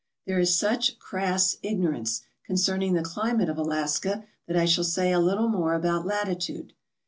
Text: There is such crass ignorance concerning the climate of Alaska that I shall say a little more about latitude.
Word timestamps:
There 0.25 0.39
is 0.39 0.57
such 0.57 0.97
crass 0.97 1.57
ignorance 1.61 2.23
concerning 2.43 2.93
the 2.93 3.03
climate 3.03 3.49
of 3.49 3.59
Alaska 3.59 4.25
that 4.47 4.57
I 4.57 4.65
shall 4.65 4.83
say 4.83 5.11
a 5.11 5.19
little 5.19 5.47
more 5.47 5.75
about 5.75 6.07
latitude. 6.07 6.73